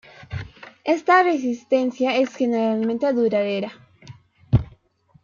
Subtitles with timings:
[0.83, 3.71] Esta resistencia es generalmente duradera.